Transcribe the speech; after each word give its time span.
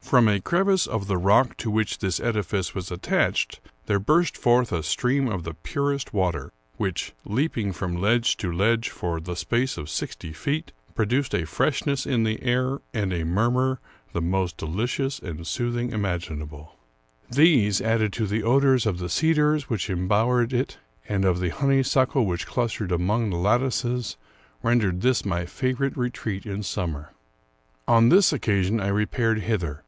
From 0.00 0.26
a 0.26 0.40
crevice 0.40 0.88
of 0.88 1.06
the 1.06 1.18
rock 1.18 1.56
to 1.58 1.70
which 1.70 1.98
this 1.98 2.18
edifice 2.18 2.74
was 2.74 2.90
attached 2.90 3.60
there 3.86 4.00
burst 4.00 4.36
forth 4.36 4.72
a 4.72 4.82
stream 4.82 5.28
of 5.28 5.44
the 5.44 5.54
purest 5.54 6.12
water, 6.12 6.50
which, 6.78 7.12
leaping 7.24 7.72
from 7.72 7.94
ledge 8.00 8.36
to 8.38 8.50
ledge 8.50 8.88
for 8.88 9.20
the 9.20 9.36
space 9.36 9.76
of 9.78 9.88
sixty 9.88 10.32
feet, 10.32 10.72
produced 10.96 11.32
a 11.32 11.46
freshness 11.46 12.06
in 12.06 12.24
the 12.24 12.42
air, 12.42 12.80
and 12.92 13.12
a 13.12 13.22
rriurmur, 13.22 13.78
the 14.12 14.20
most 14.20 14.56
delicious 14.56 15.20
and 15.20 15.46
soothing 15.46 15.92
imaginable. 15.92 16.74
234 17.30 17.30
Charles 17.30 17.30
Brockdcn 17.30 17.30
Brozvn 17.30 17.36
These, 17.36 17.82
adi.led 17.82 18.12
to 18.14 18.26
the 18.26 18.42
odors 18.42 18.86
of 18.86 18.98
the 18.98 19.08
cedars 19.08 19.70
which 19.70 19.88
embowered 19.90 20.52
it, 20.52 20.78
and 21.08 21.24
of 21.24 21.38
the 21.38 21.50
honeysuckle 21.50 22.26
which 22.26 22.48
clustered 22.48 22.90
among 22.90 23.30
the 23.30 23.36
lat 23.36 23.60
tices, 23.60 24.16
rendered 24.60 25.02
this 25.02 25.24
my 25.24 25.46
favorite 25.46 25.96
retreat 25.96 26.44
in 26.46 26.64
summer. 26.64 27.12
On 27.86 28.08
this 28.08 28.32
occasion 28.32 28.80
I 28.80 28.88
repaired 28.88 29.42
hither. 29.42 29.84